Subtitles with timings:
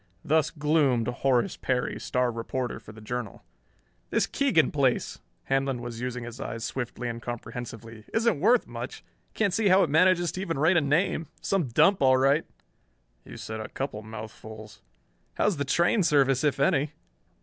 [0.25, 3.43] Thus gloomed Horace Perry, star reporter for the Journal.
[4.09, 9.03] "This Keegan place" Handlon was using his eyes swiftly and comprehensively "isn't worth much.
[9.35, 11.27] Can't see how it manages to even rate a name.
[11.39, 12.45] Some dump, all right!"
[13.25, 14.81] "You said a couple mouthfuls."
[15.35, 16.93] "How's the train service, if any?"